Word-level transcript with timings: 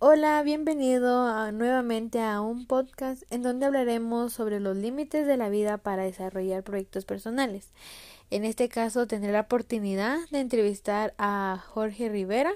Hola, 0.00 0.40
bienvenido 0.44 1.50
nuevamente 1.50 2.20
a 2.20 2.40
un 2.40 2.66
podcast 2.66 3.24
en 3.30 3.42
donde 3.42 3.66
hablaremos 3.66 4.32
sobre 4.32 4.60
los 4.60 4.76
límites 4.76 5.26
de 5.26 5.36
la 5.36 5.48
vida 5.48 5.76
para 5.76 6.04
desarrollar 6.04 6.62
proyectos 6.62 7.04
personales. 7.04 7.70
En 8.30 8.44
este 8.44 8.68
caso 8.68 9.08
tendré 9.08 9.32
la 9.32 9.40
oportunidad 9.40 10.18
de 10.30 10.38
entrevistar 10.38 11.14
a 11.18 11.64
Jorge 11.70 12.08
Rivera, 12.10 12.52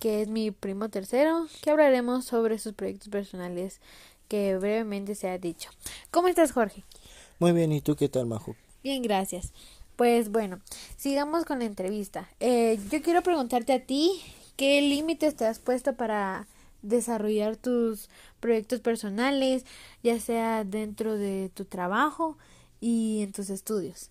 que 0.00 0.22
es 0.22 0.28
mi 0.28 0.50
primo 0.50 0.88
tercero, 0.88 1.46
que 1.60 1.70
hablaremos 1.70 2.24
sobre 2.24 2.58
sus 2.58 2.72
proyectos 2.72 3.10
personales 3.10 3.80
que 4.26 4.56
brevemente 4.56 5.14
se 5.14 5.28
ha 5.28 5.38
dicho. 5.38 5.70
¿Cómo 6.10 6.26
estás, 6.26 6.50
Jorge? 6.50 6.82
Muy 7.38 7.52
bien, 7.52 7.70
¿y 7.70 7.80
tú 7.80 7.94
qué 7.94 8.08
tal, 8.08 8.26
Majo? 8.26 8.56
Bien, 8.82 9.02
gracias. 9.02 9.52
Pues 9.94 10.32
bueno, 10.32 10.58
sigamos 10.96 11.44
con 11.44 11.60
la 11.60 11.66
entrevista. 11.66 12.28
Eh, 12.40 12.80
yo 12.90 13.02
quiero 13.02 13.22
preguntarte 13.22 13.72
a 13.72 13.86
ti, 13.86 14.20
¿qué 14.56 14.82
límites 14.82 15.36
te 15.36 15.46
has 15.46 15.60
puesto 15.60 15.94
para 15.94 16.48
desarrollar 16.82 17.56
tus 17.56 18.10
proyectos 18.40 18.80
personales, 18.80 19.64
ya 20.02 20.18
sea 20.20 20.64
dentro 20.64 21.16
de 21.16 21.50
tu 21.54 21.64
trabajo 21.64 22.36
y 22.80 23.22
en 23.22 23.32
tus 23.32 23.48
estudios. 23.48 24.10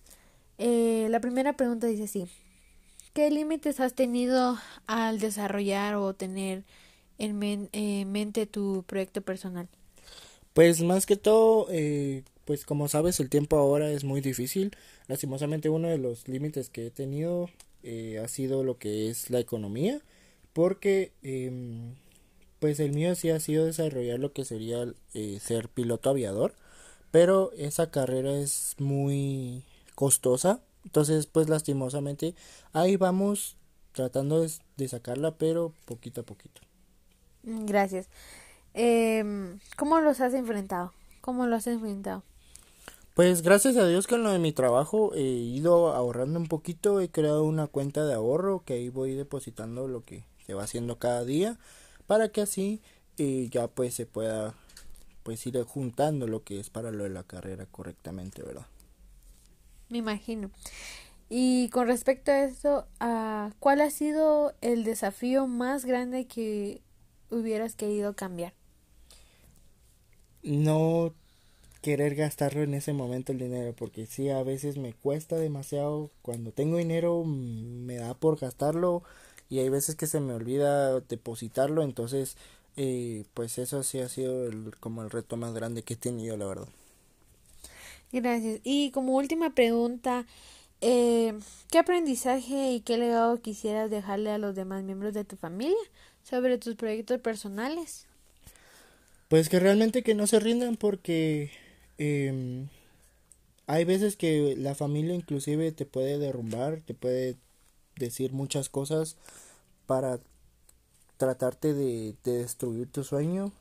Eh, 0.58 1.06
la 1.10 1.20
primera 1.20 1.54
pregunta 1.54 1.86
dice 1.86 2.04
así, 2.04 2.26
¿qué 3.12 3.30
límites 3.30 3.80
has 3.80 3.94
tenido 3.94 4.58
al 4.86 5.20
desarrollar 5.20 5.96
o 5.96 6.14
tener 6.14 6.64
en 7.18 7.68
eh, 7.72 8.04
mente 8.06 8.46
tu 8.46 8.82
proyecto 8.86 9.20
personal? 9.20 9.68
Pues 10.54 10.82
más 10.82 11.06
que 11.06 11.16
todo, 11.16 11.66
eh, 11.70 12.24
pues 12.44 12.64
como 12.64 12.88
sabes, 12.88 13.20
el 13.20 13.28
tiempo 13.28 13.56
ahora 13.56 13.90
es 13.90 14.04
muy 14.04 14.20
difícil. 14.20 14.76
Lastimosamente 15.08 15.68
uno 15.68 15.88
de 15.88 15.98
los 15.98 16.28
límites 16.28 16.70
que 16.70 16.86
he 16.86 16.90
tenido 16.90 17.50
ha 18.22 18.28
sido 18.28 18.62
lo 18.62 18.78
que 18.78 19.10
es 19.10 19.28
la 19.28 19.40
economía, 19.40 20.00
porque 20.52 21.10
em, 21.22 21.96
pues 22.62 22.78
el 22.78 22.92
mío 22.92 23.16
sí 23.16 23.28
ha 23.28 23.40
sido 23.40 23.66
desarrollar 23.66 24.20
lo 24.20 24.32
que 24.32 24.44
sería 24.44 24.86
eh, 25.14 25.40
ser 25.40 25.68
piloto 25.68 26.10
aviador, 26.10 26.54
pero 27.10 27.50
esa 27.58 27.90
carrera 27.90 28.34
es 28.34 28.76
muy 28.78 29.64
costosa, 29.96 30.60
entonces 30.84 31.26
pues 31.26 31.48
lastimosamente 31.48 32.36
ahí 32.72 32.96
vamos 32.96 33.56
tratando 33.90 34.46
de, 34.76 34.88
sacarla, 34.88 35.32
pero 35.32 35.72
poquito 35.86 36.20
a 36.20 36.24
poquito. 36.24 36.60
Mm, 37.42 37.66
gracias. 37.66 38.08
Eh, 38.74 39.58
¿Cómo 39.76 39.98
los 39.98 40.20
has 40.20 40.32
enfrentado? 40.32 40.92
¿Cómo 41.20 41.48
lo 41.48 41.56
has 41.56 41.66
enfrentado? 41.66 42.22
Pues 43.14 43.42
gracias 43.42 43.76
a 43.76 43.88
Dios 43.88 44.06
con 44.06 44.22
lo 44.22 44.30
de 44.30 44.38
mi 44.38 44.52
trabajo 44.52 45.12
he 45.16 45.22
ido 45.22 45.94
ahorrando 45.94 46.38
un 46.38 46.46
poquito, 46.46 47.00
he 47.00 47.08
creado 47.08 47.42
una 47.42 47.66
cuenta 47.66 48.04
de 48.04 48.14
ahorro 48.14 48.62
que 48.64 48.74
ahí 48.74 48.88
voy 48.88 49.14
depositando 49.14 49.88
lo 49.88 50.04
que 50.04 50.22
se 50.46 50.54
va 50.54 50.62
haciendo 50.62 51.00
cada 51.00 51.24
día 51.24 51.58
para 52.12 52.28
que 52.28 52.42
así 52.42 52.82
eh, 53.16 53.48
ya 53.50 53.68
pues 53.68 53.94
se 53.94 54.04
pueda 54.04 54.54
pues 55.22 55.46
ir 55.46 55.58
juntando 55.62 56.26
lo 56.26 56.44
que 56.44 56.60
es 56.60 56.68
para 56.68 56.90
lo 56.90 57.04
de 57.04 57.08
la 57.08 57.22
carrera 57.22 57.64
correctamente, 57.64 58.42
¿verdad? 58.42 58.66
Me 59.88 59.96
imagino. 59.96 60.50
Y 61.30 61.70
con 61.70 61.86
respecto 61.86 62.30
a 62.30 62.44
eso, 62.44 62.86
¿cuál 63.60 63.80
ha 63.80 63.88
sido 63.88 64.52
el 64.60 64.84
desafío 64.84 65.46
más 65.46 65.86
grande 65.86 66.26
que 66.26 66.82
hubieras 67.30 67.76
querido 67.76 68.14
cambiar? 68.14 68.52
No 70.42 71.14
querer 71.80 72.14
gastarlo 72.14 72.62
en 72.62 72.74
ese 72.74 72.92
momento 72.92 73.32
el 73.32 73.38
dinero, 73.38 73.74
porque 73.74 74.04
sí, 74.04 74.28
a 74.28 74.42
veces 74.42 74.76
me 74.76 74.92
cuesta 74.92 75.36
demasiado. 75.36 76.10
Cuando 76.20 76.52
tengo 76.52 76.76
dinero 76.76 77.24
mm, 77.24 77.86
me 77.86 77.96
da 77.96 78.12
por 78.12 78.38
gastarlo 78.38 79.02
y 79.48 79.58
hay 79.58 79.68
veces 79.68 79.96
que 79.96 80.06
se 80.06 80.20
me 80.20 80.34
olvida 80.34 81.00
depositarlo, 81.00 81.82
entonces 81.82 82.36
eh, 82.76 83.24
pues 83.34 83.58
eso 83.58 83.82
sí 83.82 84.00
ha 84.00 84.08
sido 84.08 84.46
el, 84.46 84.74
como 84.80 85.02
el 85.02 85.10
reto 85.10 85.36
más 85.36 85.52
grande 85.54 85.82
que 85.82 85.94
he 85.94 85.96
tenido, 85.96 86.36
la 86.36 86.46
verdad. 86.46 86.68
Gracias. 88.12 88.60
Y 88.64 88.90
como 88.90 89.16
última 89.16 89.54
pregunta, 89.54 90.26
eh, 90.80 91.34
¿qué 91.70 91.78
aprendizaje 91.78 92.72
y 92.72 92.80
qué 92.80 92.98
legado 92.98 93.40
quisieras 93.40 93.90
dejarle 93.90 94.30
a 94.30 94.38
los 94.38 94.54
demás 94.54 94.82
miembros 94.84 95.14
de 95.14 95.24
tu 95.24 95.36
familia 95.36 95.76
sobre 96.22 96.58
tus 96.58 96.74
proyectos 96.74 97.20
personales? 97.20 98.06
Pues 99.28 99.48
que 99.48 99.60
realmente 99.60 100.02
que 100.02 100.14
no 100.14 100.26
se 100.26 100.40
rindan 100.40 100.76
porque 100.76 101.50
eh, 101.98 102.66
hay 103.66 103.84
veces 103.84 104.16
que 104.16 104.56
la 104.58 104.74
familia 104.74 105.14
inclusive 105.14 105.72
te 105.72 105.86
puede 105.86 106.18
derrumbar, 106.18 106.80
te 106.84 106.94
puede 106.94 107.36
decir 107.96 108.32
muchas 108.32 108.68
cosas 108.68 109.16
para 109.86 110.20
tratarte 111.16 111.74
de, 111.74 112.16
destruir 112.24 112.90
tu 112.90 113.04
sueño 113.04 113.52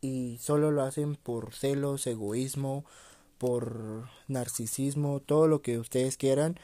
y 0.00 0.38
solo 0.40 0.70
lo 0.70 0.82
hacen 0.82 1.16
por 1.16 1.54
celos, 1.54 2.06
egoísmo, 2.06 2.84
por 3.38 4.08
narcisismo, 4.28 5.20
todo 5.20 5.48
lo 5.48 5.62
que 5.62 5.78
ustedes 5.78 6.16
quieran. 6.16 6.58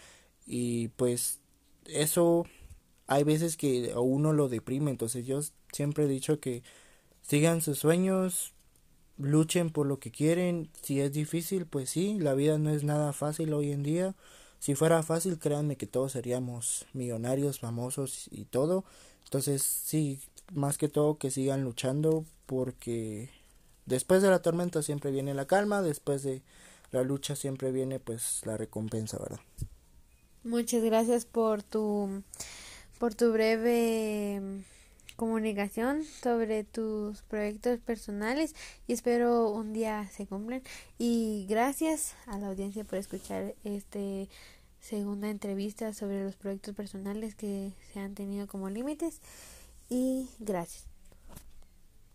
Y 0.47 0.89
pues 0.89 1.39
eso 1.87 2.47
hay 3.07 3.25
veces 3.25 3.57
que 3.57 3.93
a 3.93 4.01
uno 4.01 4.33
lo 4.33 4.49
deprime, 4.49 4.91
entonces 4.91 5.27
yo 5.27 5.41
siempre 5.73 6.05
he 6.05 6.09
dicho 6.09 6.41
que 6.41 6.63
sigan 7.23 7.61
sus 7.61 7.79
sueños, 7.79 8.53
luchen 9.19 9.71
por 9.71 9.87
lo 9.87 9.99
que 9.99 10.11
quieren, 10.11 10.71
si 10.83 11.01
es 11.01 11.13
difícil, 11.13 11.67
pues 11.67 11.91
sí, 11.91 12.19
la 12.19 12.35
vida 12.35 12.59
no 12.59 12.71
es 12.71 12.85
nada 12.85 13.13
fácil 13.13 13.53
hoy 13.53 13.73
en 13.73 13.83
día, 13.83 14.15
si 14.61 14.75
fuera 14.75 15.03
fácil, 15.03 15.39
créanme 15.39 15.77
que 15.77 15.87
todos 15.87 16.13
seríamos 16.13 16.87
millonarios, 16.93 17.59
famosos 17.59 18.29
y 18.31 18.45
todo. 18.45 18.85
Entonces, 19.25 19.63
sí, 19.63 20.21
más 20.53 20.79
que 20.79 20.89
todo 20.89 21.19
que 21.19 21.31
sigan 21.31 21.65
luchando 21.65 22.25
porque 22.47 23.31
después 23.87 24.23
de 24.23 24.29
la 24.29 24.43
tormenta 24.43 24.83
siempre 24.83 25.11
viene 25.11 25.35
la 25.35 25.47
calma, 25.47 25.83
después 25.83 26.23
de 26.23 26.43
la 26.91 27.03
lucha 27.03 27.37
siempre 27.37 27.73
viene 27.73 28.01
pues 28.01 28.43
la 28.45 28.57
recompensa, 28.57 29.19
¿verdad? 29.19 29.41
Muchas 30.45 30.83
gracias 30.83 31.25
por 31.25 31.63
tu 31.63 32.23
por 32.99 33.15
tu 33.15 33.33
breve 33.33 34.63
comunicación 35.21 36.03
sobre 36.03 36.65
tus 36.65 37.21
proyectos 37.21 37.79
personales 37.79 38.55
y 38.87 38.95
espero 38.95 39.51
un 39.51 39.75
día 39.75 40.09
se 40.09 40.27
cumplan. 40.27 40.63
Y 40.97 41.45
gracias 41.47 42.15
a 42.27 42.39
la 42.39 42.47
audiencia 42.47 42.85
por 42.85 42.99
escuchar 42.99 43.55
este 43.63 44.31
segunda 44.81 45.29
entrevista 45.29 45.93
sobre 45.93 46.25
los 46.25 46.37
proyectos 46.37 46.75
personales 46.75 47.35
que 47.35 47.75
se 47.93 48.01
han 48.01 48.15
tenido 48.15 48.47
como 48.47 48.71
límites. 48.71 49.21
Y 49.91 50.31
gracias 50.39 50.90